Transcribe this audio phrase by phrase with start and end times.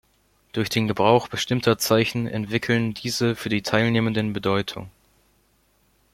[0.53, 4.89] Durch den Gebrauch bestimmter Zeichen entwickeln diese für die Teilnehmenden Bedeutung.